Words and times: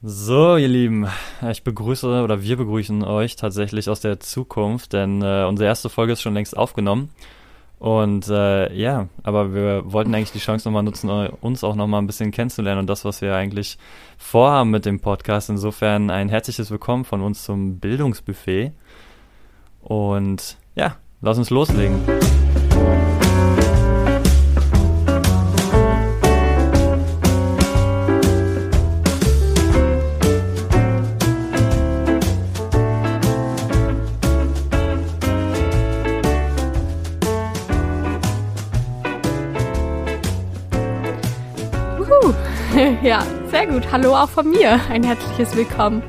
So, 0.00 0.56
ihr 0.56 0.68
Lieben, 0.68 1.08
ich 1.50 1.64
begrüße 1.64 2.22
oder 2.22 2.40
wir 2.40 2.56
begrüßen 2.56 3.02
euch 3.02 3.34
tatsächlich 3.34 3.90
aus 3.90 3.98
der 3.98 4.20
Zukunft, 4.20 4.92
denn 4.92 5.22
äh, 5.22 5.44
unsere 5.44 5.66
erste 5.66 5.88
Folge 5.88 6.12
ist 6.12 6.22
schon 6.22 6.34
längst 6.34 6.56
aufgenommen. 6.56 7.10
Und 7.80 8.28
äh, 8.28 8.72
ja, 8.74 9.08
aber 9.24 9.54
wir 9.54 9.92
wollten 9.92 10.14
eigentlich 10.14 10.30
die 10.30 10.38
Chance 10.38 10.68
nochmal 10.68 10.84
nutzen, 10.84 11.10
uns 11.10 11.64
auch 11.64 11.74
nochmal 11.74 12.00
ein 12.00 12.06
bisschen 12.06 12.30
kennenzulernen 12.30 12.80
und 12.80 12.86
das, 12.86 13.04
was 13.04 13.22
wir 13.22 13.34
eigentlich 13.34 13.76
vorhaben 14.18 14.70
mit 14.70 14.84
dem 14.86 15.00
Podcast. 15.00 15.50
Insofern 15.50 16.10
ein 16.10 16.28
herzliches 16.28 16.70
Willkommen 16.70 17.04
von 17.04 17.20
uns 17.20 17.42
zum 17.42 17.80
Bildungsbuffet. 17.80 18.70
Und 19.82 20.58
ja, 20.76 20.96
lass 21.22 21.38
uns 21.38 21.50
loslegen. 21.50 21.98
Ja, 43.02 43.24
sehr 43.50 43.66
gut. 43.66 43.90
Hallo 43.92 44.14
auch 44.14 44.28
von 44.28 44.50
mir. 44.50 44.80
Ein 44.90 45.02
herzliches 45.02 45.56
Willkommen. 45.56 46.02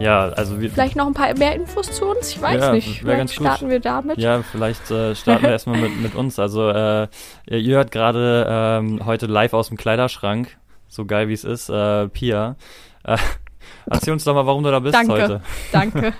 Ja, 0.00 0.28
also 0.30 0.60
wir. 0.60 0.70
Vielleicht 0.70 0.96
noch 0.96 1.06
ein 1.06 1.14
paar 1.14 1.36
mehr 1.36 1.54
Infos 1.54 1.92
zu 1.92 2.06
uns? 2.06 2.30
Ich 2.30 2.40
weiß 2.40 2.60
ja, 2.60 2.72
nicht. 2.72 3.00
Vielleicht 3.00 3.18
ganz 3.18 3.32
starten 3.32 3.64
gut. 3.64 3.70
wir 3.70 3.80
damit. 3.80 4.18
Ja, 4.18 4.42
vielleicht 4.42 4.90
äh, 4.90 5.14
starten 5.14 5.44
wir 5.44 5.50
erstmal 5.52 5.80
mit, 5.80 6.00
mit 6.00 6.14
uns. 6.14 6.38
Also, 6.38 6.68
äh, 6.68 7.08
ihr 7.46 7.76
hört 7.76 7.92
gerade 7.92 8.46
ähm, 8.48 9.04
heute 9.04 9.26
live 9.26 9.54
aus 9.54 9.68
dem 9.68 9.76
Kleiderschrank, 9.76 10.56
so 10.88 11.04
geil 11.04 11.28
wie 11.28 11.34
es 11.34 11.44
ist, 11.44 11.68
äh, 11.68 12.08
Pia. 12.08 12.56
Äh, 13.04 13.16
erzähl 13.90 14.12
uns 14.12 14.24
doch 14.24 14.34
mal, 14.34 14.46
warum 14.46 14.62
du 14.62 14.70
da 14.70 14.80
bist 14.80 14.94
Danke. 14.94 15.12
heute. 15.12 15.42
Danke. 15.72 16.14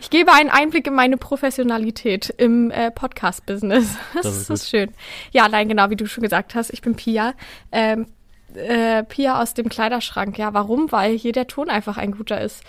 Ich 0.00 0.10
gebe 0.10 0.32
einen 0.32 0.50
Einblick 0.50 0.86
in 0.86 0.94
meine 0.94 1.16
Professionalität 1.16 2.28
im 2.30 2.70
äh, 2.70 2.90
Podcast-Business. 2.90 3.96
Das, 4.14 4.22
das, 4.22 4.36
ist, 4.36 4.50
ist 4.50 4.70
schön. 4.70 4.92
Ja, 5.32 5.48
nein, 5.48 5.68
genau, 5.68 5.90
wie 5.90 5.96
du 5.96 6.06
schon 6.06 6.22
gesagt 6.22 6.54
hast, 6.54 6.70
ich 6.70 6.82
bin 6.82 6.94
Pia. 6.96 7.34
Ähm, 7.72 8.06
äh, 8.56 9.04
Pia 9.04 9.40
aus 9.40 9.54
dem 9.54 9.68
Kleiderschrank. 9.68 10.38
Ja, 10.38 10.54
warum? 10.54 10.90
Weil 10.92 11.16
hier 11.16 11.32
der 11.32 11.46
Ton 11.46 11.70
einfach 11.70 11.96
ein 11.96 12.12
guter 12.12 12.40
ist. 12.40 12.62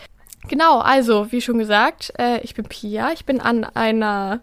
Genau, 0.47 0.79
also, 0.79 1.31
wie 1.31 1.41
schon 1.41 1.57
gesagt, 1.57 2.13
äh, 2.17 2.39
ich 2.41 2.53
bin 2.53 2.65
Pia. 2.65 3.11
Ich 3.11 3.25
bin 3.25 3.41
an 3.41 3.63
einer 3.63 4.41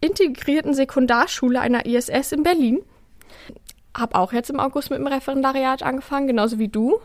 integrierten 0.00 0.74
Sekundarschule 0.74 1.60
einer 1.60 1.86
ISS 1.86 2.32
in 2.32 2.42
Berlin. 2.42 2.80
Hab 3.96 4.14
auch 4.14 4.32
jetzt 4.32 4.50
im 4.50 4.60
August 4.60 4.90
mit 4.90 4.98
dem 4.98 5.06
Referendariat 5.06 5.82
angefangen, 5.82 6.28
genauso 6.28 6.58
wie 6.58 6.68
du. 6.68 6.98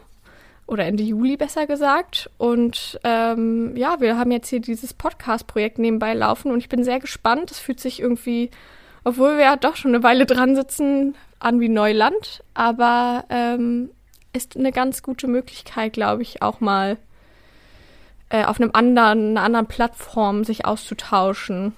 Oder 0.65 0.85
Ende 0.85 1.03
Juli 1.03 1.35
besser 1.35 1.67
gesagt. 1.67 2.29
Und 2.37 2.99
ähm, 3.03 3.75
ja, 3.75 3.99
wir 3.99 4.17
haben 4.17 4.31
jetzt 4.31 4.49
hier 4.49 4.61
dieses 4.61 4.93
Podcast-Projekt 4.93 5.77
nebenbei 5.77 6.13
laufen 6.13 6.51
und 6.51 6.59
ich 6.59 6.69
bin 6.69 6.83
sehr 6.83 6.99
gespannt. 6.99 7.51
Es 7.51 7.59
fühlt 7.59 7.81
sich 7.81 7.99
irgendwie, 7.99 8.51
obwohl 9.03 9.37
wir 9.37 9.43
ja 9.43 9.55
doch 9.55 9.75
schon 9.75 9.93
eine 9.93 10.03
Weile 10.03 10.25
dran 10.25 10.55
sitzen, 10.55 11.15
an 11.39 11.59
wie 11.59 11.69
Neuland, 11.69 12.43
aber 12.53 13.25
ähm, 13.29 13.89
ist 14.31 14.57
eine 14.57 14.71
ganz 14.71 15.03
gute 15.03 15.27
Möglichkeit, 15.27 15.93
glaube 15.93 16.21
ich, 16.21 16.41
auch 16.41 16.59
mal 16.59 16.97
äh, 18.29 18.45
auf 18.45 18.59
einem 18.59 18.71
anderen, 18.73 19.31
einer 19.31 19.43
anderen 19.43 19.67
Plattform 19.67 20.43
sich 20.43 20.65
auszutauschen. 20.65 21.73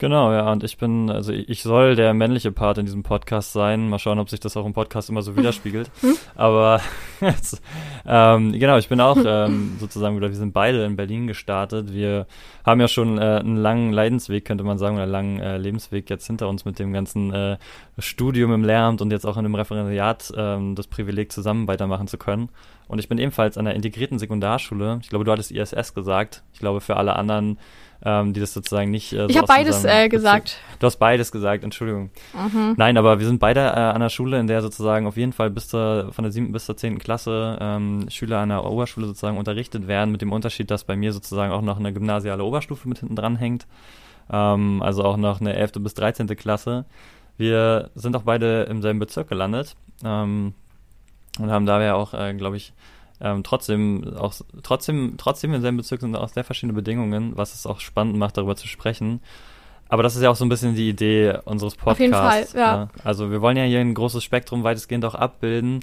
Genau, 0.00 0.32
ja, 0.32 0.50
und 0.50 0.64
ich 0.64 0.78
bin, 0.78 1.10
also 1.10 1.30
ich 1.30 1.62
soll 1.62 1.94
der 1.94 2.14
männliche 2.14 2.50
Part 2.52 2.78
in 2.78 2.86
diesem 2.86 3.02
Podcast 3.02 3.52
sein. 3.52 3.90
Mal 3.90 3.98
schauen, 3.98 4.18
ob 4.18 4.30
sich 4.30 4.40
das 4.40 4.56
auch 4.56 4.64
im 4.64 4.72
Podcast 4.72 5.10
immer 5.10 5.20
so 5.20 5.36
widerspiegelt. 5.36 5.90
Hm? 6.00 6.16
Aber 6.34 6.80
ähm, 8.06 8.52
genau, 8.52 8.78
ich 8.78 8.88
bin 8.88 9.02
auch 9.02 9.18
ähm, 9.22 9.76
sozusagen, 9.78 10.16
oder 10.16 10.30
wir 10.30 10.36
sind 10.36 10.54
beide 10.54 10.84
in 10.84 10.96
Berlin 10.96 11.26
gestartet. 11.26 11.92
Wir 11.92 12.26
haben 12.64 12.80
ja 12.80 12.88
schon 12.88 13.18
äh, 13.18 13.20
einen 13.20 13.56
langen 13.56 13.92
Leidensweg, 13.92 14.46
könnte 14.46 14.64
man 14.64 14.78
sagen, 14.78 14.94
oder 14.94 15.02
einen 15.02 15.12
langen 15.12 15.40
äh, 15.40 15.58
Lebensweg 15.58 16.08
jetzt 16.08 16.26
hinter 16.26 16.48
uns 16.48 16.64
mit 16.64 16.78
dem 16.78 16.94
ganzen 16.94 17.34
äh, 17.34 17.58
Studium 17.98 18.54
im 18.54 18.64
Lehramt 18.64 19.02
und 19.02 19.10
jetzt 19.10 19.26
auch 19.26 19.36
in 19.36 19.42
dem 19.42 19.54
Referendariat 19.54 20.32
ähm, 20.34 20.74
das 20.74 20.86
Privileg, 20.86 21.30
zusammen 21.32 21.68
weitermachen 21.68 22.06
zu 22.06 22.16
können. 22.16 22.48
Und 22.90 22.98
ich 22.98 23.08
bin 23.08 23.18
ebenfalls 23.18 23.56
an 23.56 23.66
einer 23.66 23.76
integrierten 23.76 24.18
Sekundarschule. 24.18 24.98
Ich 25.02 25.08
glaube, 25.08 25.24
du 25.24 25.30
hattest 25.30 25.52
ISS 25.52 25.94
gesagt. 25.94 26.42
Ich 26.52 26.58
glaube, 26.58 26.80
für 26.80 26.96
alle 26.96 27.16
anderen 27.16 27.58
ähm, 28.04 28.32
die 28.32 28.40
das 28.40 28.54
sozusagen 28.54 28.90
nicht. 28.90 29.12
Äh, 29.12 29.18
so 29.18 29.28
ich 29.28 29.36
habe 29.36 29.46
beides 29.46 29.84
äh, 29.84 30.08
gesagt. 30.08 30.58
Du 30.78 30.86
hast 30.86 30.96
beides 30.96 31.32
gesagt, 31.32 31.64
Entschuldigung. 31.64 32.10
Mhm. 32.32 32.74
Nein, 32.76 32.96
aber 32.96 33.18
wir 33.18 33.26
sind 33.26 33.40
beide 33.40 33.60
äh, 33.60 33.64
an 33.64 34.00
der 34.00 34.08
Schule, 34.08 34.40
in 34.40 34.46
der 34.46 34.62
sozusagen 34.62 35.06
auf 35.06 35.16
jeden 35.16 35.32
Fall 35.32 35.50
bis 35.50 35.68
zur, 35.68 36.12
von 36.12 36.24
der 36.24 36.32
siebten 36.32 36.52
bis 36.52 36.64
zur 36.64 36.76
zehnten 36.76 36.98
Klasse 36.98 37.58
ähm, 37.60 38.06
Schüler 38.08 38.38
an 38.38 38.48
der 38.48 38.64
Oberschule 38.64 39.06
sozusagen 39.06 39.36
unterrichtet 39.36 39.86
werden, 39.86 40.10
mit 40.10 40.22
dem 40.22 40.32
Unterschied, 40.32 40.70
dass 40.70 40.84
bei 40.84 40.96
mir 40.96 41.12
sozusagen 41.12 41.52
auch 41.52 41.62
noch 41.62 41.78
eine 41.78 41.92
gymnasiale 41.92 42.42
Oberstufe 42.42 42.88
mit 42.88 43.00
hinten 43.00 43.16
dran 43.16 43.36
hängt. 43.36 43.66
Ähm, 44.32 44.80
also 44.82 45.04
auch 45.04 45.18
noch 45.18 45.40
eine 45.40 45.54
elfte 45.54 45.80
bis 45.80 45.94
dreizehnte 45.94 46.36
Klasse. 46.36 46.86
Wir 47.36 47.90
sind 47.94 48.16
auch 48.16 48.22
beide 48.22 48.62
im 48.62 48.80
selben 48.82 48.98
Bezirk 48.98 49.28
gelandet 49.28 49.76
ähm, 50.04 50.54
und 51.38 51.50
haben 51.50 51.66
daher 51.66 51.96
auch, 51.96 52.14
äh, 52.14 52.34
glaube 52.34 52.56
ich, 52.56 52.72
ähm, 53.20 53.42
trotzdem 53.42 54.16
auch 54.16 54.34
trotzdem 54.62 55.14
trotzdem 55.18 55.52
in 55.52 55.60
seinem 55.60 55.76
Bezirk 55.76 56.00
sind 56.00 56.16
auch 56.16 56.28
sehr 56.28 56.44
verschiedene 56.44 56.72
Bedingungen, 56.72 57.36
was 57.36 57.54
es 57.54 57.66
auch 57.66 57.80
spannend 57.80 58.16
macht, 58.16 58.36
darüber 58.36 58.56
zu 58.56 58.66
sprechen. 58.66 59.20
Aber 59.88 60.02
das 60.02 60.16
ist 60.16 60.22
ja 60.22 60.30
auch 60.30 60.36
so 60.36 60.44
ein 60.44 60.48
bisschen 60.48 60.74
die 60.74 60.88
Idee 60.88 61.38
unseres 61.44 61.74
Podcasts. 61.74 61.92
Auf 61.92 61.98
jeden 62.00 62.14
Fall, 62.14 62.46
ja. 62.54 62.76
ja. 62.76 62.88
Also 63.04 63.30
wir 63.30 63.42
wollen 63.42 63.56
ja 63.56 63.64
hier 63.64 63.80
ein 63.80 63.92
großes 63.92 64.22
Spektrum 64.22 64.62
weitestgehend 64.62 65.04
auch 65.04 65.16
abbilden. 65.16 65.80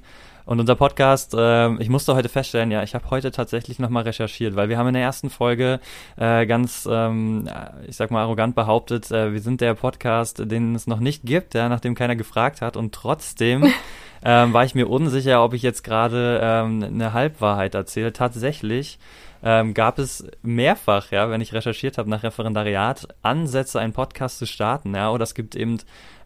Und 0.48 0.62
unser 0.62 0.76
Podcast, 0.76 1.34
äh, 1.34 1.74
ich 1.76 1.90
musste 1.90 2.16
heute 2.16 2.30
feststellen, 2.30 2.72
ja, 2.72 2.82
ich 2.82 2.96
habe 2.96 3.10
heute 3.10 3.32
tatsächlich 3.32 3.80
nochmal 3.80 4.04
recherchiert, 4.04 4.56
weil 4.56 4.70
wir 4.70 4.78
haben 4.78 4.88
in 4.88 4.94
der 4.94 5.04
ersten 5.04 5.30
Folge 5.30 5.82
äh, 6.16 6.46
ganz, 6.46 6.88
ähm, 6.90 7.50
ich 7.86 7.98
sag 7.98 8.12
mal, 8.12 8.22
arrogant 8.22 8.56
behauptet, 8.56 9.12
äh, 9.12 9.34
wir 9.34 9.42
sind 9.42 9.60
der 9.60 9.74
Podcast, 9.74 10.50
den 10.50 10.74
es 10.74 10.88
noch 10.88 11.02
nicht 11.02 11.24
gibt, 11.26 11.54
ja, 11.54 11.68
nachdem 11.68 11.96
keiner 11.96 12.16
gefragt 12.16 12.62
hat. 12.62 12.78
Und 12.78 12.96
trotzdem 12.96 13.66
ähm, 14.24 14.54
war 14.54 14.64
ich 14.64 14.74
mir 14.74 14.88
unsicher, 14.90 15.44
ob 15.44 15.54
ich 15.54 15.64
jetzt 15.64 15.84
gerade 15.84 16.40
ähm, 16.42 16.82
eine 16.82 17.12
Halbwahrheit 17.12 17.76
erzähle. 17.76 18.14
Tatsächlich 18.14 19.00
ähm, 19.44 19.74
gab 19.74 20.00
es 20.00 20.28
mehrfach, 20.42 21.12
ja, 21.12 21.30
wenn 21.30 21.42
ich 21.42 21.54
recherchiert 21.54 21.98
habe 21.98 22.10
nach 22.10 22.24
Referendariat, 22.24 23.08
Ansätze, 23.22 23.80
einen 23.80 23.94
Podcast 23.94 24.40
zu 24.40 24.46
starten, 24.46 24.96
ja, 24.96 25.12
oder 25.12 25.24
es 25.24 25.34
gibt 25.34 25.56
eben 25.56 25.78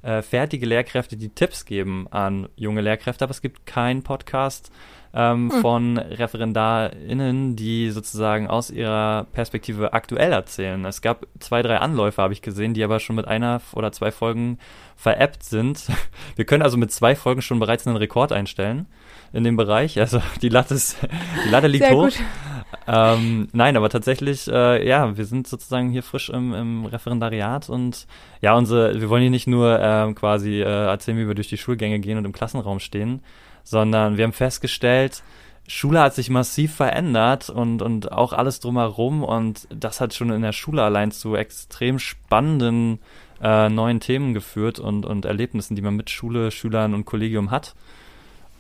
äh, 0.02 0.22
fertige 0.22 0.66
Lehrkräfte, 0.66 1.18
die 1.18 1.30
Tipps 1.30 1.66
geben 1.66 2.08
an 2.12 2.50
junge 2.56 2.82
Lehrkräfte, 2.82 3.24
aber 3.24 3.32
es 3.32 3.42
gibt 3.42 3.66
keinen 3.66 4.04
Podcast 4.04 4.72
ähm, 5.14 5.52
hm. 5.52 5.62
von 5.62 5.98
ReferendarInnen, 5.98 7.56
die 7.56 7.90
sozusagen 7.92 8.48
aus 8.48 8.70
ihrer 8.70 9.26
Perspektive 9.34 9.94
aktuell 9.94 10.32
erzählen. 10.32 10.84
Es 10.86 11.02
gab 11.02 11.28
zwei, 11.40 11.62
drei 11.62 11.78
Anläufe, 11.78 12.22
habe 12.22 12.34
ich 12.34 12.42
gesehen, 12.42 12.74
die 12.74 12.84
aber 12.84 13.00
schon 13.00 13.16
mit 13.16 13.28
einer 13.28 13.62
oder 13.74 13.92
zwei 13.92 14.12
Folgen 14.12 14.58
veräppt 14.96 15.44
sind. 15.44 15.88
Wir 16.36 16.46
können 16.46 16.64
also 16.64 16.78
mit 16.78 16.92
zwei 16.92 17.16
Folgen 17.16 17.42
schon 17.42 17.60
bereits 17.60 17.86
einen 17.86 17.98
Rekord 17.98 18.32
einstellen 18.32 18.88
in 19.34 19.44
dem 19.44 19.58
Bereich. 19.58 20.00
Also 20.00 20.22
die 20.42 20.50
Latte, 20.50 20.76
ist, 20.76 20.98
die 21.46 21.50
Latte 21.50 21.68
liegt 21.68 21.86
Sehr 21.86 21.96
hoch. 21.96 22.10
Ähm, 22.88 23.48
nein, 23.52 23.78
aber 23.78 23.90
tatsächlich, 23.90 24.48
äh, 24.48 24.88
ja, 24.88 25.18
wir 25.18 25.26
sind 25.26 25.48
sozusagen 25.48 25.90
hier 25.90 26.04
frisch 26.04 26.30
im, 26.30 26.54
im 26.54 26.86
Referendariat 26.86 27.70
und 27.70 28.08
ja, 28.42 28.56
unsere, 28.56 29.00
wir 29.00 29.10
wollen 29.10 29.22
hier 29.22 29.30
nicht 29.30 29.48
nur 29.48 29.80
äh, 29.80 30.14
quasi 30.14 30.62
äh, 30.62 30.86
erzählen, 30.88 31.18
wie 31.18 31.28
wir 31.28 31.36
durch 31.36 31.50
die 31.50 31.58
Schulgänge 31.58 32.00
gehen 32.00 32.18
und 32.18 32.26
im 32.26 32.34
Klassenraum 32.34 32.80
stehen, 32.80 33.22
sondern 33.64 34.18
wir 34.18 34.24
haben 34.24 34.34
festgestellt, 34.34 35.24
Schule 35.68 36.02
hat 36.02 36.16
sich 36.16 36.30
massiv 36.30 36.76
verändert 36.76 37.50
und, 37.50 37.82
und 37.82 38.12
auch 38.12 38.34
alles 38.34 38.60
drumherum 38.60 39.24
und 39.24 39.68
das 39.70 40.02
hat 40.02 40.14
schon 40.14 40.32
in 40.32 40.42
der 40.42 40.52
Schule 40.52 40.84
allein 40.84 41.12
zu 41.12 41.36
extrem 41.36 42.00
spannenden 42.00 43.00
äh, 43.42 43.70
neuen 43.70 44.00
Themen 44.00 44.34
geführt 44.34 44.80
und, 44.80 45.06
und 45.06 45.26
Erlebnissen, 45.26 45.76
die 45.76 45.82
man 45.82 45.96
mit 45.96 46.10
Schule, 46.10 46.52
Schülern 46.52 46.94
und 46.94 47.06
Kollegium 47.06 47.52
hat. 47.52 47.76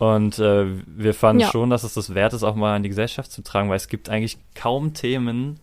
Und 0.02 0.40
äh, 0.40 0.66
wir 0.88 1.14
fanden 1.14 1.42
ja. 1.42 1.52
schon, 1.52 1.70
dass 1.70 1.84
es 1.84 1.94
das 1.94 2.16
wert 2.16 2.34
ist, 2.34 2.42
auch 2.42 2.56
mal 2.56 2.76
in 2.76 2.82
die 2.82 2.90
Gesellschaft 2.90 3.32
zu 3.32 3.44
tragen, 3.44 3.70
weil 3.70 3.76
es 3.76 3.88
gibt 3.88 4.10
eigentlich 4.10 4.40
kaum 4.56 4.96
Themen, 4.96 5.60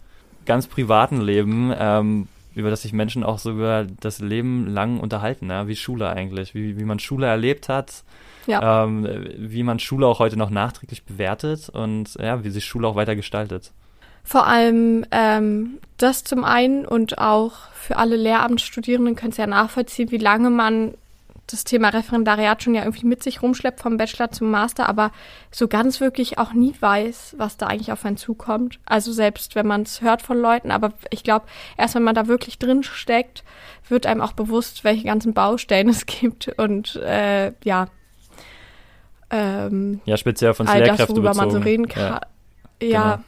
ganz 0.46 0.68
privaten 0.68 1.20
Leben, 1.20 1.74
ähm, 1.76 2.28
über 2.54 2.70
das 2.70 2.82
sich 2.82 2.92
Menschen 2.92 3.24
auch 3.24 3.40
so 3.40 3.50
über 3.50 3.84
das 3.98 4.20
Leben 4.20 4.68
lang 4.68 5.00
unterhalten, 5.00 5.50
ja? 5.50 5.66
wie 5.66 5.74
Schule 5.74 6.08
eigentlich, 6.08 6.54
wie, 6.54 6.78
wie 6.78 6.84
man 6.84 7.00
Schule 7.00 7.26
erlebt 7.26 7.68
hat, 7.68 8.04
ja. 8.46 8.84
ähm, 8.84 9.08
wie 9.38 9.64
man 9.64 9.80
Schule 9.80 10.06
auch 10.06 10.20
heute 10.20 10.36
noch 10.36 10.50
nachträglich 10.50 11.02
bewertet 11.02 11.68
und 11.68 12.14
ja, 12.14 12.44
wie 12.44 12.50
sich 12.50 12.64
Schule 12.64 12.86
auch 12.86 12.94
weiter 12.94 13.16
gestaltet. 13.16 13.72
Vor 14.22 14.46
allem 14.46 15.04
ähm, 15.10 15.78
das 15.96 16.22
zum 16.22 16.44
einen 16.44 16.86
und 16.86 17.18
auch 17.18 17.54
für 17.74 17.96
alle 17.96 18.14
Lehramtsstudierenden 18.14 19.16
können 19.16 19.32
es 19.32 19.36
ja 19.36 19.48
nachvollziehen, 19.48 20.12
wie 20.12 20.18
lange 20.18 20.50
man 20.50 20.94
das 21.48 21.64
Thema 21.64 21.88
Referendariat 21.88 22.62
schon 22.62 22.74
ja 22.74 22.82
irgendwie 22.82 23.06
mit 23.06 23.22
sich 23.22 23.42
rumschleppt 23.42 23.80
vom 23.80 23.96
Bachelor 23.96 24.30
zum 24.30 24.50
Master, 24.50 24.88
aber 24.88 25.10
so 25.50 25.66
ganz 25.66 26.00
wirklich 26.00 26.38
auch 26.38 26.52
nie 26.52 26.74
weiß, 26.78 27.34
was 27.38 27.56
da 27.56 27.66
eigentlich 27.66 27.92
auf 27.92 28.04
einen 28.04 28.16
zukommt. 28.16 28.78
Also 28.84 29.12
selbst 29.12 29.54
wenn 29.54 29.66
man 29.66 29.82
es 29.82 30.00
hört 30.00 30.22
von 30.22 30.38
Leuten, 30.38 30.70
aber 30.70 30.92
ich 31.10 31.24
glaube, 31.24 31.46
erst 31.76 31.94
wenn 31.94 32.02
man 32.02 32.14
da 32.14 32.26
wirklich 32.26 32.58
drin 32.58 32.82
steckt, 32.82 33.44
wird 33.88 34.06
einem 34.06 34.20
auch 34.20 34.32
bewusst, 34.32 34.84
welche 34.84 35.04
ganzen 35.04 35.34
Baustellen 35.34 35.88
es 35.90 36.06
gibt 36.06 36.48
und 36.58 36.96
äh, 36.96 37.52
ja, 37.64 37.88
ähm, 39.30 40.00
ja, 40.06 40.16
speziell 40.16 40.54
von 40.54 40.66
Lehrkräfte 40.66 41.08
worüber 41.10 41.34
man 41.34 41.50
so 41.50 41.58
reden 41.58 41.88
kann. 41.88 42.20
Ja. 42.80 42.88
Ja. 42.88 43.14
Genau. 43.16 43.24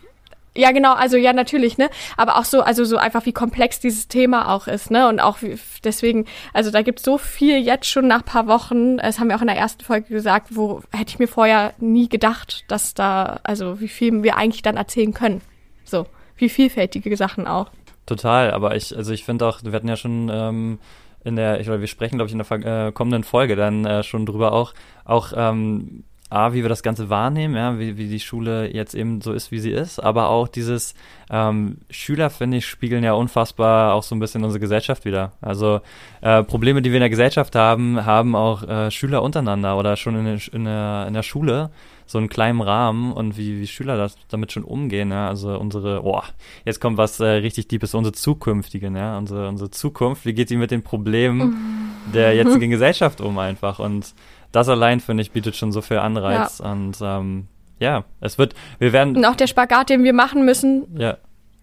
Ja, 0.57 0.73
genau, 0.73 0.95
also 0.95 1.17
ja, 1.17 1.33
natürlich, 1.33 1.79
ne? 1.79 1.91
Aber 2.17 2.37
auch 2.37 2.45
so, 2.45 2.63
also 2.63 2.85
so 2.85 2.97
einfach, 2.97 3.25
wie 3.25 3.33
komplex 3.33 3.79
dieses 3.79 4.09
Thema 4.09 4.53
auch 4.53 4.67
ist, 4.67 4.91
ne? 4.91 5.09
Und 5.09 5.21
auch 5.21 5.43
wie, 5.43 5.57
deswegen, 5.85 6.27
also 6.53 6.73
da 6.73 6.83
gibt's 6.83 7.05
so 7.05 7.19
viel 7.19 7.59
jetzt 7.59 7.87
schon 7.87 8.09
nach 8.09 8.25
paar 8.25 8.49
Wochen, 8.49 8.97
das 8.97 9.21
haben 9.21 9.29
wir 9.29 9.37
auch 9.37 9.43
in 9.43 9.47
der 9.47 9.57
ersten 9.57 9.85
Folge 9.85 10.09
gesagt, 10.09 10.49
wo 10.51 10.83
hätte 10.91 11.11
ich 11.11 11.19
mir 11.21 11.29
vorher 11.29 11.73
nie 11.79 12.09
gedacht, 12.09 12.65
dass 12.67 12.95
da, 12.95 13.39
also 13.45 13.81
wie 13.81 13.89
viel 13.89 14.25
wir 14.25 14.37
eigentlich 14.37 14.63
dann 14.63 14.77
erzählen 14.77 15.15
können. 15.15 15.41
So, 15.85 16.07
wie 16.37 16.49
vielfältige 16.49 17.17
Sachen 17.17 17.47
auch. 17.47 17.71
Total, 18.07 18.51
aber 18.51 18.75
ich, 18.75 18.97
also 18.97 19.13
ich 19.13 19.25
finde 19.25 19.47
auch, 19.47 19.63
wir 19.63 19.73
hatten 19.73 19.87
ja 19.87 19.97
schon 19.97 20.29
ähm, 20.33 20.79
in 21.23 21.37
der, 21.37 21.61
ich 21.61 21.67
glaube, 21.67 21.81
wir 21.81 21.87
sprechen, 21.87 22.17
glaube 22.17 22.29
ich, 22.29 22.33
in 22.33 22.43
der 22.43 22.87
äh, 22.89 22.93
kommenden 22.93 23.23
Folge 23.23 23.55
dann 23.55 23.85
äh, 23.85 24.03
schon 24.03 24.27
drüber 24.27 24.53
auch, 24.53 24.75
auch 25.05 25.33
ähm, 25.37 26.03
A, 26.31 26.53
wie 26.53 26.63
wir 26.63 26.69
das 26.69 26.83
Ganze 26.83 27.11
wahrnehmen, 27.11 27.57
ja, 27.57 27.79
wie, 27.79 27.97
wie 27.99 28.09
die 28.09 28.21
Schule 28.21 28.73
jetzt 28.73 28.95
eben 28.95 29.21
so 29.21 29.33
ist, 29.33 29.51
wie 29.51 29.59
sie 29.59 29.73
ist, 29.73 29.99
aber 29.99 30.29
auch 30.29 30.49
dieses 30.49 30.95
ähm, 31.29 31.79
Schüler, 31.91 32.31
finde 32.31 32.59
ich, 32.59 32.67
spiegeln 32.67 33.05
ja 33.05 33.13
unfassbar 33.15 33.95
auch 33.95 34.05
so 34.05 34.15
ein 34.15 34.21
bisschen 34.21 34.45
unsere 34.45 34.61
Gesellschaft 34.61 35.05
wieder. 35.05 35.33
Also 35.41 35.81
äh, 36.21 36.43
Probleme, 36.45 36.83
die 36.83 36.91
wir 36.91 36.99
in 36.99 37.03
der 37.03 37.11
Gesellschaft 37.11 37.57
haben, 37.57 38.07
haben 38.07 38.37
auch 38.37 38.63
äh, 38.63 38.91
Schüler 38.91 39.23
untereinander 39.23 39.77
oder 39.77 39.97
schon 39.97 40.15
in, 40.15 40.41
in, 40.53 40.65
der, 40.65 41.07
in 41.09 41.15
der 41.15 41.23
Schule 41.23 41.71
so 42.11 42.19
einen 42.19 42.29
kleinen 42.29 42.61
Rahmen 42.61 43.13
und 43.13 43.37
wie, 43.39 43.61
wie 43.61 43.69
Schüler 43.69 43.97
das, 43.97 44.17
damit 44.29 44.51
schon 44.51 44.65
umgehen. 44.65 45.13
Ja? 45.13 45.29
Also 45.29 45.57
unsere, 45.57 46.03
boah, 46.03 46.25
jetzt 46.65 46.81
kommt 46.81 46.99
was 46.99 47.21
äh, 47.21 47.27
richtig 47.27 47.69
Deepes, 47.69 47.95
unsere 47.95 48.13
zukünftigen, 48.13 48.97
ja, 48.97 49.17
unsere, 49.17 49.49
unsere 49.49 49.71
Zukunft, 49.71 50.27
wie 50.27 50.33
geht 50.33 50.49
sie 50.49 50.57
mit 50.57 50.73
den 50.73 50.83
Problemen 50.83 51.93
der 52.13 52.35
jetzigen 52.35 52.71
Gesellschaft 52.71 53.21
um 53.21 53.39
einfach 53.39 53.79
und 53.79 54.15
das 54.53 54.69
allein, 54.69 55.01
finde 55.01 55.23
ich, 55.23 55.31
bietet 55.31 55.57
schon 55.57 55.73
so 55.73 55.81
viel 55.81 55.99
Anreiz. 55.99 56.59
Ja. 56.59 56.73
Und 56.73 56.99
ähm, 57.03 57.49
ja, 57.79 58.05
es 58.21 58.39
wird, 58.39 58.55
wir 58.79 58.93
werden. 58.93 59.17
Und 59.17 59.25
auch 59.25 59.37
der 59.37 59.47
Spagat, 59.47 59.91
den 59.91 60.05
wir 60.05 60.13
machen 60.13 60.45
müssen. 60.45 60.87
Ja. 60.99 61.17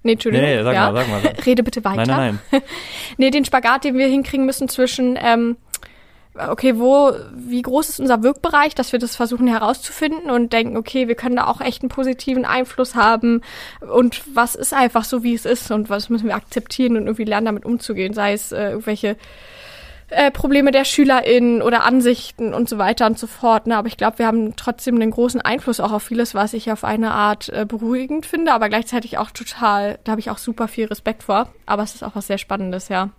Nee, 0.04 0.14
Entschuldigung. 0.14 0.48
Nee, 0.48 0.64
sag 0.64 0.74
ja. 0.74 0.92
mal, 0.92 0.96
sag 0.96 1.10
mal. 1.10 1.34
Rede 1.46 1.64
bitte 1.64 1.84
weiter. 1.84 2.06
Nein, 2.06 2.08
nein, 2.08 2.40
nein. 2.52 2.62
nee, 3.18 3.30
den 3.30 3.46
Spagat, 3.46 3.84
den 3.84 3.98
wir 3.98 4.08
hinkriegen 4.08 4.46
müssen 4.46 4.70
zwischen, 4.70 5.18
ähm, 5.22 5.58
okay, 6.50 6.78
wo, 6.78 7.12
wie 7.36 7.62
groß 7.62 7.90
ist 7.90 8.00
unser 8.00 8.24
Wirkbereich, 8.24 8.74
dass 8.76 8.92
wir 8.92 9.00
das 9.00 9.16
versuchen 9.16 9.48
herauszufinden 9.48 10.30
und 10.30 10.54
denken, 10.54 10.78
okay, 10.78 11.08
wir 11.08 11.16
können 11.16 11.36
da 11.36 11.48
auch 11.48 11.62
echt 11.62 11.82
einen 11.82 11.90
positiven 11.90 12.46
Einfluss 12.46 12.96
haben 12.96 13.42
und 13.82 14.24
was 14.34 14.56
ist 14.56 14.74
einfach 14.74 15.04
so, 15.04 15.24
wie 15.24 15.34
es 15.34 15.46
ist 15.46 15.72
und 15.72 15.90
was 15.90 16.10
müssen 16.10 16.28
wir 16.28 16.36
akzeptieren 16.36 16.96
und 16.96 17.04
irgendwie 17.04 17.26
lernen, 17.26 17.46
damit 17.46 17.66
umzugehen, 17.66 18.14
sei 18.14 18.34
es 18.34 18.52
äh, 18.52 18.70
irgendwelche 18.70 19.18
äh, 20.10 20.32
Probleme 20.32 20.72
der 20.72 20.86
SchülerInnen 20.86 21.62
oder 21.62 21.84
Ansichten 21.84 22.54
und 22.54 22.70
so 22.70 22.78
weiter 22.78 23.06
und 23.06 23.20
so 23.20 23.28
fort. 23.28 23.68
Ne? 23.68 23.78
Aber 23.78 23.88
ich 23.88 23.98
glaube, 23.98 24.20
wir 24.20 24.28
haben 24.28 24.56
trotzdem 24.56 24.96
einen 24.96 25.12
großen 25.12 25.42
Einfluss 25.42 25.80
auch 25.80 25.92
auf 25.92 26.04
vieles, 26.04 26.34
was 26.34 26.54
ich 26.54 26.72
auf 26.72 26.84
eine 26.84 27.12
Art 27.12 27.50
äh, 27.50 27.66
beruhigend 27.66 28.26
finde, 28.26 28.54
aber 28.54 28.70
gleichzeitig 28.70 29.18
auch 29.18 29.32
total, 29.32 30.00
da 30.04 30.12
habe 30.12 30.22
ich 30.22 30.30
auch 30.30 30.38
super 30.38 30.68
viel 30.68 30.86
Respekt 30.86 31.24
vor. 31.24 31.50
Aber 31.66 31.84
es 31.84 31.96
ist 31.96 32.04
auch 32.04 32.16
was 32.16 32.28
sehr 32.28 32.38
Spannendes, 32.38 32.88
ja. 32.90 33.10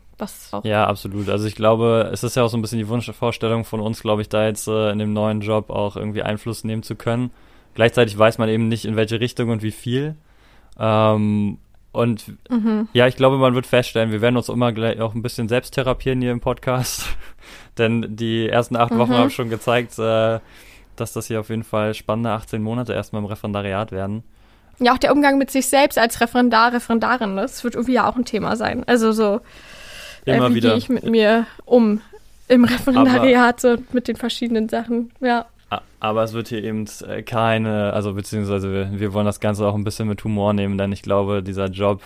Ja, 0.65 0.87
absolut. 0.87 1.29
Also 1.29 1.47
ich 1.47 1.55
glaube, 1.55 2.11
es 2.13 2.25
ist 2.25 2.35
ja 2.35 2.43
auch 2.43 2.49
so 2.49 2.57
ein 2.57 2.63
bisschen 2.63 2.79
die 2.79 2.89
Wunschvorstellung 2.89 3.65
von 3.65 3.81
uns, 3.81 4.03
glaube 4.03 4.23
ich, 4.23 4.29
da 4.29 4.47
jetzt 4.47 4.67
äh, 4.67 4.91
in 4.91 4.99
dem 4.99 5.13
neuen 5.13 5.43
Job 5.43 5.71
auch 5.71 5.97
irgendwie 5.97 6.23
Einfluss 6.23 6.65
nehmen 6.65 6.83
zu 6.83 6.97
können. 6.97 7.31
Gleichzeitig 7.75 8.19
weiß 8.19 8.39
man 8.39 8.49
eben 8.49 8.67
nicht, 8.67 8.85
in 8.85 8.97
welche 8.97 9.21
Richtung 9.21 9.51
und 9.51 9.63
wie 9.63 9.71
viel. 9.71 10.17
Ähm, 10.79 11.59
und 11.93 12.33
mhm. 12.51 12.89
ja, 12.93 13.07
ich 13.07 13.17
glaube, 13.17 13.39
man 13.39 13.55
wird 13.55 13.67
feststellen, 13.67 14.13
wir 14.13 14.21
werden 14.21 14.37
uns 14.37 14.49
immer 14.49 14.73
gleich 14.73 15.01
auch 15.01 15.15
ein 15.15 15.23
bisschen 15.23 15.49
selbst 15.49 15.75
therapieren 15.75 16.21
hier 16.21 16.33
im 16.33 16.41
Podcast. 16.41 17.05
Denn 17.79 18.17
die 18.17 18.49
ersten 18.49 18.77
acht 18.77 18.93
mhm. 18.93 18.99
Wochen 18.99 19.15
haben 19.15 19.31
schon 19.31 19.51
gezeigt, 19.51 19.99
äh, 19.99 20.41
dass 20.97 21.13
das 21.13 21.27
hier 21.29 21.41
auf 21.41 21.49
jeden 21.49 21.65
Fall 21.65 21.95
spannende 21.95 22.31
18 22.31 22.63
Monate 22.63 22.93
erstmal 22.93 23.23
im 23.23 23.27
Referendariat 23.27 23.93
werden. 23.93 24.23
Ja, 24.81 24.93
auch 24.93 24.99
der 24.99 25.13
Umgang 25.13 25.39
mit 25.39 25.51
sich 25.51 25.67
selbst 25.67 25.99
als 25.99 26.21
Referendar, 26.21 26.73
Referendarin, 26.73 27.37
das 27.37 27.65
wird 27.65 27.75
irgendwie 27.75 27.95
ja 27.95 28.09
auch 28.09 28.17
ein 28.17 28.25
Thema 28.25 28.57
sein. 28.57 28.85
Also 28.87 29.13
so, 29.13 29.41
äh, 30.25 30.41
wie 30.55 30.61
gehe 30.61 30.77
ich 30.77 30.89
mit 30.89 31.05
mir 31.05 31.47
um 31.65 32.01
im 32.49 32.65
Referendariat, 32.65 33.65
Aber 33.65 33.77
so 33.77 33.83
mit 33.93 34.09
den 34.09 34.17
verschiedenen 34.17 34.69
Sachen, 34.69 35.11
ja. 35.21 35.47
Aber 36.01 36.23
es 36.23 36.33
wird 36.33 36.49
hier 36.49 36.63
eben 36.63 36.87
äh, 37.07 37.23
keine, 37.23 37.93
also 37.93 38.15
beziehungsweise 38.15 38.73
wir, 38.73 39.01
wir 39.01 39.13
wollen 39.13 39.27
das 39.27 39.41
Ganze 39.41 39.67
auch 39.67 39.75
ein 39.75 39.85
bisschen 39.85 40.09
mit 40.09 40.23
Humor 40.25 40.53
nehmen, 40.53 40.79
denn 40.79 40.93
ich 40.93 41.03
glaube, 41.03 41.43
dieser 41.43 41.67
Job 41.67 42.03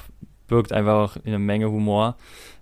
birgt 0.48 0.72
einfach 0.72 0.94
auch 0.94 1.16
eine 1.24 1.38
Menge 1.38 1.70
Humor. 1.70 2.16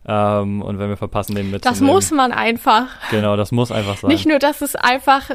Ähm, 0.06 0.62
und 0.62 0.78
wenn 0.78 0.88
wir 0.88 0.96
verpassen, 0.96 1.34
den 1.34 1.50
mitzunehmen. 1.50 1.78
Das 1.78 1.80
muss 1.80 2.10
man 2.10 2.32
einfach. 2.32 2.86
Genau, 3.10 3.36
das 3.36 3.52
muss 3.52 3.70
einfach 3.70 3.98
sein. 3.98 4.08
Nicht 4.08 4.26
nur, 4.26 4.38
dass 4.38 4.62
es 4.62 4.74
einfach, 4.74 5.30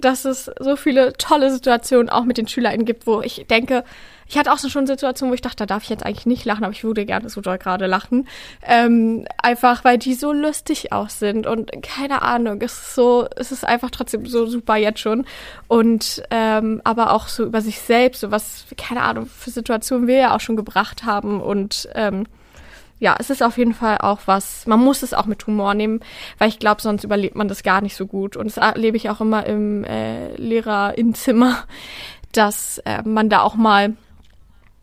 dass 0.00 0.24
es 0.24 0.50
so 0.58 0.76
viele 0.76 1.12
tolle 1.14 1.50
Situationen 1.50 2.08
auch 2.08 2.24
mit 2.24 2.38
den 2.38 2.48
SchülerInnen 2.48 2.86
gibt, 2.86 3.06
wo 3.06 3.20
ich 3.20 3.46
denke, 3.50 3.84
ich 4.28 4.36
hatte 4.36 4.52
auch 4.52 4.58
so 4.58 4.68
schon 4.68 4.86
Situationen, 4.86 5.30
wo 5.30 5.34
ich 5.34 5.40
dachte, 5.40 5.56
da 5.56 5.66
darf 5.66 5.84
ich 5.84 5.88
jetzt 5.88 6.04
eigentlich 6.04 6.26
nicht 6.26 6.44
lachen, 6.44 6.64
aber 6.64 6.72
ich 6.72 6.84
würde 6.84 7.06
gerne 7.06 7.28
so 7.28 7.40
doll 7.40 7.58
gerade 7.58 7.86
lachen. 7.86 8.26
Ähm, 8.62 9.26
einfach, 9.40 9.84
weil 9.84 9.98
die 9.98 10.14
so 10.14 10.32
lustig 10.32 10.92
auch 10.92 11.08
sind 11.08 11.46
und 11.46 11.70
keine 11.82 12.22
Ahnung, 12.22 12.60
es 12.60 12.72
ist 12.72 12.94
so, 12.94 13.28
es 13.36 13.52
ist 13.52 13.64
einfach 13.64 13.90
trotzdem 13.90 14.26
so 14.26 14.46
super 14.46 14.76
jetzt 14.76 15.00
schon. 15.00 15.26
Und 15.68 16.22
ähm, 16.30 16.80
aber 16.84 17.12
auch 17.12 17.28
so 17.28 17.44
über 17.44 17.60
sich 17.60 17.80
selbst, 17.80 18.20
so 18.20 18.30
was, 18.30 18.64
keine 18.76 19.02
Ahnung, 19.02 19.26
für 19.26 19.50
Situationen 19.50 20.08
wir 20.08 20.16
ja 20.16 20.34
auch 20.34 20.40
schon 20.40 20.56
gebracht 20.56 21.04
haben 21.04 21.40
und 21.40 21.88
ähm, 21.94 22.26
ja, 22.98 23.14
es 23.18 23.28
ist 23.28 23.42
auf 23.42 23.58
jeden 23.58 23.74
Fall 23.74 23.98
auch 23.98 24.20
was, 24.24 24.66
man 24.66 24.80
muss 24.80 25.02
es 25.02 25.12
auch 25.12 25.26
mit 25.26 25.46
Humor 25.46 25.74
nehmen, 25.74 26.00
weil 26.38 26.48
ich 26.48 26.58
glaube, 26.58 26.80
sonst 26.80 27.04
überlebt 27.04 27.36
man 27.36 27.46
das 27.46 27.62
gar 27.62 27.82
nicht 27.82 27.94
so 27.94 28.06
gut. 28.06 28.36
Und 28.36 28.46
das 28.46 28.56
erlebe 28.56 28.96
ich 28.96 29.10
auch 29.10 29.20
immer 29.20 29.44
im 29.44 29.84
äh, 29.84 30.34
Lehrerinnenzimmer, 30.36 31.64
dass 32.32 32.78
äh, 32.86 33.02
man 33.02 33.28
da 33.28 33.42
auch 33.42 33.54
mal 33.54 33.96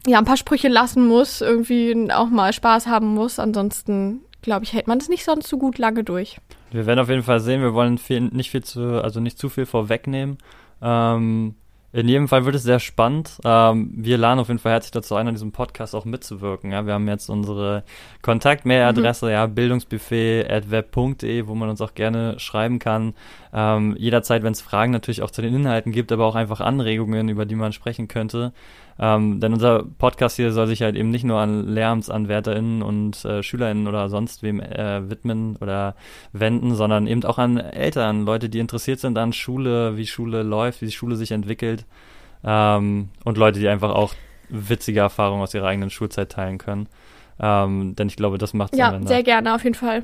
ja, 0.07 0.17
ein 0.17 0.25
paar 0.25 0.37
Sprüche 0.37 0.67
lassen 0.67 1.07
muss, 1.07 1.41
irgendwie 1.41 2.11
auch 2.11 2.29
mal 2.29 2.53
Spaß 2.53 2.87
haben 2.87 3.13
muss. 3.13 3.39
Ansonsten, 3.39 4.21
glaube 4.41 4.65
ich, 4.65 4.73
hält 4.73 4.87
man 4.87 4.99
das 4.99 5.09
nicht 5.09 5.23
sonst 5.23 5.47
so 5.47 5.57
gut 5.57 5.77
lange 5.77 6.03
durch. 6.03 6.37
Wir 6.71 6.85
werden 6.85 6.99
auf 6.99 7.09
jeden 7.09 7.23
Fall 7.23 7.39
sehen, 7.39 7.61
wir 7.61 7.73
wollen 7.73 7.97
viel, 7.97 8.21
nicht 8.21 8.51
viel 8.51 8.63
zu, 8.63 9.03
also 9.03 9.19
nicht 9.19 9.37
zu 9.37 9.49
viel 9.49 9.65
vorwegnehmen. 9.65 10.37
Ähm, 10.81 11.55
in 11.95 12.07
jedem 12.07 12.27
Fall 12.27 12.43
wird 12.45 12.55
es 12.55 12.63
sehr 12.63 12.79
spannend. 12.79 13.39
Ähm, 13.45 13.91
wir 13.95 14.17
laden 14.17 14.39
auf 14.39 14.47
jeden 14.47 14.59
Fall 14.59 14.71
herzlich 14.71 14.89
dazu 14.89 15.15
ein, 15.15 15.27
an 15.27 15.35
diesem 15.35 15.51
Podcast 15.51 15.93
auch 15.93 16.05
mitzuwirken. 16.05 16.71
Ja, 16.71 16.87
wir 16.87 16.93
haben 16.93 17.07
jetzt 17.07 17.29
unsere 17.29 17.83
Kontaktmailadresse, 18.23 19.27
mhm. 19.27 19.31
ja, 19.31 19.45
bildungsbuffet.web.de, 19.45 21.45
wo 21.45 21.53
man 21.53 21.69
uns 21.69 21.81
auch 21.81 21.93
gerne 21.93 22.39
schreiben 22.39 22.79
kann. 22.79 23.13
Ähm, 23.53 23.95
jederzeit, 23.99 24.41
wenn 24.41 24.53
es 24.53 24.61
Fragen 24.61 24.91
natürlich 24.91 25.21
auch 25.21 25.29
zu 25.29 25.43
den 25.43 25.53
Inhalten 25.53 25.91
gibt, 25.91 26.11
aber 26.11 26.25
auch 26.25 26.33
einfach 26.33 26.61
Anregungen, 26.61 27.29
über 27.29 27.45
die 27.45 27.53
man 27.53 27.73
sprechen 27.73 28.07
könnte. 28.07 28.53
Ähm, 28.99 29.39
denn 29.39 29.53
unser 29.53 29.83
Podcast 29.83 30.35
hier 30.35 30.51
soll 30.51 30.67
sich 30.67 30.81
halt 30.81 30.95
eben 30.95 31.09
nicht 31.09 31.23
nur 31.23 31.39
an 31.39 31.67
LehramtsanwärterInnen 31.67 32.83
und 32.83 33.25
äh, 33.25 33.41
SchülerInnen 33.41 33.87
oder 33.87 34.09
sonst 34.09 34.43
wem 34.43 34.59
äh, 34.59 35.09
widmen 35.09 35.55
oder 35.57 35.95
wenden, 36.31 36.75
sondern 36.75 37.07
eben 37.07 37.23
auch 37.23 37.39
an 37.39 37.57
Eltern, 37.57 38.25
Leute, 38.25 38.49
die 38.49 38.59
interessiert 38.59 38.99
sind 38.99 39.17
an 39.17 39.33
Schule, 39.33 39.97
wie 39.97 40.05
Schule 40.05 40.43
läuft, 40.43 40.81
wie 40.81 40.85
die 40.85 40.91
Schule 40.91 41.15
sich 41.15 41.31
entwickelt 41.31 41.85
ähm, 42.43 43.09
und 43.23 43.37
Leute, 43.37 43.59
die 43.59 43.67
einfach 43.67 43.91
auch 43.91 44.13
witzige 44.49 44.99
Erfahrungen 44.99 45.41
aus 45.41 45.53
ihrer 45.53 45.67
eigenen 45.67 45.89
Schulzeit 45.89 46.31
teilen 46.31 46.59
können. 46.59 46.87
Ähm, 47.39 47.95
denn 47.95 48.07
ich 48.07 48.15
glaube, 48.15 48.37
das 48.37 48.53
macht 48.53 48.75
Ja, 48.75 48.99
sehr 49.03 49.23
gerne, 49.23 49.55
auf 49.55 49.63
jeden 49.63 49.75
Fall. 49.75 50.03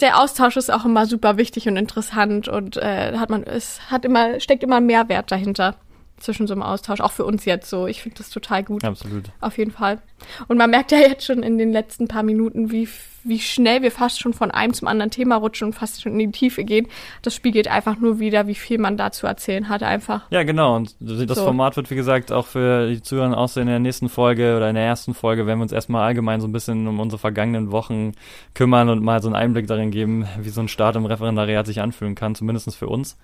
Der 0.00 0.22
Austausch 0.22 0.56
ist 0.56 0.72
auch 0.72 0.84
immer 0.84 1.06
super 1.06 1.36
wichtig 1.36 1.68
und 1.68 1.76
interessant 1.76 2.48
und 2.48 2.76
äh, 2.76 3.16
hat 3.18 3.30
man, 3.30 3.42
es 3.42 3.90
hat 3.90 4.04
immer, 4.04 4.38
steckt 4.40 4.62
immer 4.62 4.80
Mehrwert 4.80 5.30
dahinter 5.30 5.74
zwischen 6.20 6.46
so 6.46 6.54
einem 6.54 6.62
Austausch, 6.62 7.00
auch 7.00 7.12
für 7.12 7.24
uns 7.24 7.44
jetzt 7.44 7.70
so. 7.70 7.86
Ich 7.86 8.02
finde 8.02 8.18
das 8.18 8.30
total 8.30 8.64
gut. 8.64 8.84
Absolut. 8.84 9.30
Auf 9.40 9.58
jeden 9.58 9.70
Fall. 9.70 10.00
Und 10.48 10.56
man 10.56 10.70
merkt 10.70 10.92
ja 10.92 10.98
jetzt 10.98 11.24
schon 11.24 11.42
in 11.42 11.58
den 11.58 11.72
letzten 11.72 12.08
paar 12.08 12.22
Minuten, 12.22 12.70
wie, 12.70 12.88
wie 13.24 13.40
schnell 13.40 13.82
wir 13.82 13.90
fast 13.90 14.20
schon 14.20 14.32
von 14.32 14.50
einem 14.50 14.74
zum 14.74 14.88
anderen 14.88 15.10
Thema 15.10 15.36
rutschen 15.36 15.68
und 15.68 15.72
fast 15.74 16.02
schon 16.02 16.12
in 16.12 16.18
die 16.18 16.38
Tiefe 16.38 16.64
gehen. 16.64 16.88
Das 17.22 17.34
spiegelt 17.34 17.68
einfach 17.68 17.98
nur 17.98 18.18
wieder, 18.18 18.46
wie 18.46 18.54
viel 18.54 18.78
man 18.78 18.96
da 18.96 19.10
zu 19.10 19.26
erzählen 19.26 19.68
hat, 19.68 19.82
einfach. 19.82 20.22
Ja, 20.30 20.42
genau. 20.42 20.76
Und 20.76 20.94
das 21.00 21.38
so. 21.38 21.44
Format 21.44 21.76
wird, 21.76 21.90
wie 21.90 21.96
gesagt, 21.96 22.32
auch 22.32 22.46
für 22.46 22.88
die 22.88 23.02
Zuhörer 23.02 23.36
aussehen 23.36 23.62
in 23.62 23.68
der 23.68 23.78
nächsten 23.78 24.08
Folge 24.08 24.56
oder 24.56 24.68
in 24.68 24.74
der 24.74 24.84
ersten 24.84 25.14
Folge, 25.14 25.46
werden 25.46 25.58
wir 25.58 25.64
uns 25.64 25.72
erstmal 25.72 26.06
allgemein 26.06 26.40
so 26.40 26.48
ein 26.48 26.52
bisschen 26.52 26.86
um 26.86 27.00
unsere 27.00 27.18
vergangenen 27.18 27.70
Wochen 27.72 28.12
kümmern 28.54 28.88
und 28.88 29.02
mal 29.02 29.22
so 29.22 29.28
einen 29.28 29.36
Einblick 29.36 29.66
darin 29.66 29.90
geben, 29.90 30.26
wie 30.40 30.50
so 30.50 30.60
ein 30.60 30.68
Start 30.68 30.96
im 30.96 31.06
Referendariat 31.06 31.66
sich 31.66 31.80
anfühlen 31.80 32.14
kann, 32.14 32.34
zumindest 32.34 32.74
für 32.76 32.88
uns. 32.88 33.16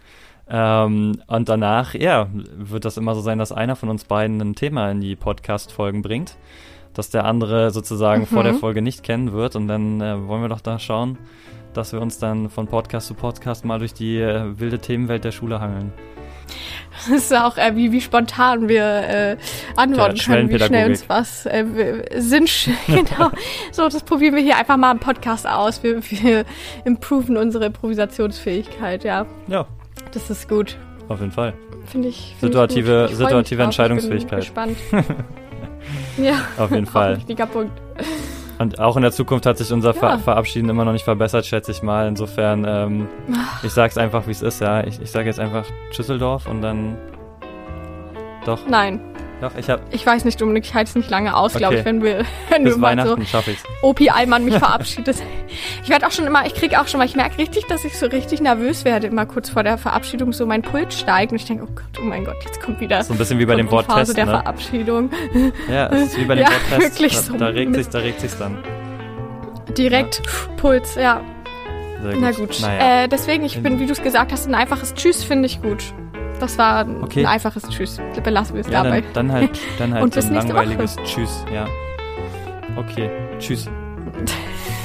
Ähm, 0.49 1.23
und 1.27 1.49
danach, 1.49 1.95
ja, 1.95 2.29
wird 2.33 2.85
das 2.85 2.97
immer 2.97 3.15
so 3.15 3.21
sein, 3.21 3.39
dass 3.39 3.53
einer 3.53 3.77
von 3.77 3.89
uns 3.89 4.05
beiden 4.05 4.41
ein 4.41 4.55
Thema 4.55 4.91
in 4.91 5.01
die 5.01 5.17
Podcast-Folgen 5.17 6.03
bringt, 6.03 6.37
das 6.95 7.11
der 7.11 7.25
andere 7.25 7.71
sozusagen 7.71 8.23
mhm. 8.23 8.27
vor 8.27 8.43
der 8.43 8.55
Folge 8.55 8.83
nicht 8.83 9.03
kennen 9.03 9.33
wird. 9.33 9.57
Und 9.57 9.69
dann 9.69 10.01
äh, 10.01 10.27
wollen 10.27 10.43
wir 10.43 10.49
doch 10.49 10.61
da 10.61 10.79
schauen, 10.79 11.19
dass 11.75 11.93
wir 11.93 12.01
uns 12.01 12.19
dann 12.19 12.51
von 12.51 12.67
Podcast 12.67 13.09
zu 13.09 13.15
Podcast 13.15 13.65
mal 13.65 13.79
durch 13.79 13.95
die 13.95 14.19
äh, 14.19 14.59
wilde 14.59 14.79
Themenwelt 14.79 15.25
der 15.25 15.33
Schule 15.33 15.61
hangeln. 15.61 15.93
Das 16.97 17.09
ist 17.09 17.35
auch, 17.35 17.57
äh, 17.57 17.75
wie, 17.75 17.93
wie 17.93 18.01
spontan 18.01 18.69
wir 18.69 18.85
äh, 18.85 19.37
antworten 19.77 20.17
ja, 20.17 20.25
können, 20.25 20.49
wie 20.49 20.59
schnell 20.59 20.91
uns 20.91 21.09
was 21.09 21.45
äh, 21.47 21.65
sind. 22.17 22.69
genau. 22.87 23.31
so, 23.73 23.89
das 23.89 24.03
probieren 24.03 24.35
wir 24.35 24.43
hier 24.43 24.57
einfach 24.57 24.77
mal 24.77 24.93
im 24.93 25.01
Podcast 25.01 25.47
aus. 25.47 25.83
Wir, 25.83 26.03
wir 26.11 26.45
improven 26.85 27.37
unsere 27.37 27.67
Improvisationsfähigkeit, 27.67 29.05
ja. 29.05 29.27
Ja, 29.49 29.67
das 30.13 30.31
ist 30.31 30.49
gut. 30.49 30.77
Auf 31.09 31.21
jeden 31.21 31.33
Fall. 31.33 31.53
Finde 31.87 32.09
ich. 32.09 32.35
Find 32.39 32.53
situative 32.53 33.05
ich 33.07 33.13
ich 33.13 33.19
situative 33.19 33.63
Entscheidungsfähigkeit. 33.63 34.45
Ich 34.45 34.53
bin 34.53 34.75
gespannt. 34.75 35.05
ja. 36.19 36.35
Auf 36.59 36.71
jeden 36.71 36.87
Fall. 36.95 37.17
Wichtiger 37.17 37.47
Punkt. 37.47 37.81
Und 38.59 38.79
auch 38.79 38.97
in 38.97 39.03
der 39.03 39.13
Zukunft 39.13 39.47
hat 39.47 39.59
sich 39.59 39.73
unser 39.73 39.95
ja. 39.95 39.99
Ver 39.99 40.19
Verabschieden 40.19 40.69
immer 40.69 40.85
noch 40.85 40.93
nicht 40.93 41.05
verbessert, 41.05 41.45
schätze 41.45 41.73
ich 41.73 41.83
mal. 41.83 42.07
Insofern, 42.07 42.65
ähm, 42.67 43.09
ich 43.63 43.73
sag's 43.73 43.99
einfach, 43.99 44.27
wie 44.27 44.31
es 44.33 44.43
ist, 44.43 44.61
ja. 44.61 44.85
Ich, 44.87 45.01
ich 45.01 45.11
sage 45.11 45.27
jetzt 45.27 45.41
einfach 45.41 45.65
Schüsseldorf 45.91 46.47
und 46.47 46.63
dann. 46.63 46.97
Doch. 48.45 48.61
Nein. 48.69 49.14
Doch, 49.45 49.59
ich 49.59 49.69
hab. 49.69 49.83
Ich 49.93 50.07
weiß 50.07 50.25
nicht, 50.25 50.41
Dominik, 50.41 50.65
ich 50.65 50.73
halte 50.73 50.89
es 50.89 50.97
nicht 50.97 51.11
lange 51.11 51.37
aus, 51.37 51.51
okay. 51.51 51.59
glaube 51.59 51.77
ich, 51.77 51.85
wenn 51.85 52.03
wir, 52.03 52.25
wenn 52.49 52.65
Bis 52.65 52.77
du 52.77 52.81
Weihnachten 52.81 53.21
so 53.21 53.27
schaffe 53.27 53.51
ich's. 53.51 53.63
Opi 53.83 54.09
Allmann 54.09 54.43
mich 54.43 54.55
verabschiedet. 54.59 55.17
ich 55.83 55.89
werde 55.91 56.07
auch 56.07 56.13
schon 56.13 56.27
immer, 56.27 56.47
ich 56.47 56.55
kriege 56.55 56.81
auch 56.81 56.89
schon 56.89 56.97
mal, 56.97 57.05
ich 57.05 57.15
merke 57.15 57.37
richtig, 57.37 57.67
dass 57.67 57.85
ich 57.85 57.99
so 57.99 58.07
richtig 58.07 58.41
nervös 58.41 58.87
werde, 58.87 59.09
immer 59.09 59.27
kurz 59.27 59.51
vor 59.51 59.63
der 59.63 59.77
Verabschiedung, 59.77 60.33
so 60.33 60.47
mein 60.47 60.63
Puls 60.63 60.99
steigt 60.99 61.33
und 61.33 61.37
ich 61.37 61.45
denke, 61.45 61.65
oh 61.65 61.75
Gott, 61.75 62.01
oh 62.01 62.05
mein 62.05 62.25
Gott, 62.25 62.37
jetzt 62.43 62.63
kommt 62.63 62.81
wieder. 62.81 63.03
So 63.05 63.13
ein 63.13 63.19
bisschen 63.19 63.39
wie 63.39 63.45
bei 63.45 63.55
dem 63.55 63.71
Worttest, 63.71 63.99
Phase 63.99 64.15
der 64.15 64.25
ne? 64.25 64.31
Verabschiedung. 64.31 65.11
Ja, 65.71 65.89
es 65.89 66.09
ist 66.09 66.19
wie 66.19 66.25
bei 66.25 66.37
dem 66.37 66.45
ja, 66.45 66.51
Worttest. 66.51 66.81
Wirklich 66.81 67.15
da, 67.15 67.21
so. 67.21 67.37
Da 67.37 67.47
regt 67.49 67.75
sich, 67.75 67.89
da 67.89 67.99
regt 67.99 68.21
sich's 68.21 68.39
dann. 68.39 68.57
Direkt 69.77 70.23
ja. 70.25 70.55
Puls, 70.57 70.95
ja. 70.95 71.21
Gut. 72.03 72.17
Na 72.19 72.31
gut. 72.31 72.59
Naja. 72.63 73.05
Äh, 73.05 73.09
deswegen, 73.09 73.45
ich 73.45 73.63
bin, 73.63 73.79
wie 73.79 73.85
du 73.85 73.93
es 73.93 74.03
gesagt 74.03 74.33
hast, 74.33 74.47
ein 74.47 74.55
einfaches 74.55 74.95
Tschüss 74.95 75.23
finde 75.23 75.47
ich 75.47 75.61
gut. 75.61 75.85
Das 76.41 76.59
war 76.59 76.87
okay. 77.03 77.21
ein 77.21 77.27
einfaches 77.27 77.63
Tschüss. 77.69 78.01
Belassen 78.23 78.55
wir 78.55 78.63
es 78.63 78.69
ja, 78.69 78.83
dabei. 78.83 79.03
Dann, 79.13 79.29
dann 79.29 79.33
halt, 79.33 79.61
dann 79.79 79.95
halt 79.95 80.05
Und 80.05 80.15
so 80.15 80.21
ein 80.21 80.35
langweiliges 80.35 80.97
Woche. 80.97 81.07
Tschüss, 81.07 81.45
ja. 81.53 81.67
Okay, 82.77 83.11
tschüss. 83.39 83.69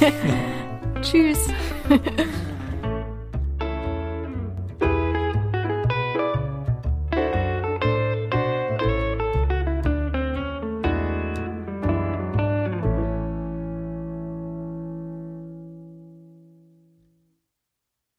tschüss. 1.02 1.48